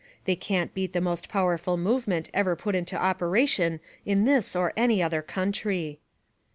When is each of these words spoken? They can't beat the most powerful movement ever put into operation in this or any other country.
They 0.25 0.35
can't 0.35 0.73
beat 0.73 0.93
the 0.93 0.99
most 0.99 1.29
powerful 1.29 1.77
movement 1.77 2.31
ever 2.33 2.55
put 2.55 2.73
into 2.73 2.95
operation 2.97 3.79
in 4.03 4.23
this 4.25 4.55
or 4.55 4.73
any 4.75 4.99
other 4.99 5.21
country. 5.21 5.99